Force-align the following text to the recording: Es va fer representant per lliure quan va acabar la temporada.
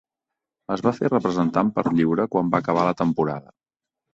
Es 0.75 0.81
va 0.87 0.93
fer 0.99 1.11
representant 1.11 1.71
per 1.77 1.85
lliure 1.99 2.27
quan 2.37 2.51
va 2.57 2.63
acabar 2.65 2.87
la 2.89 2.99
temporada. 3.03 3.57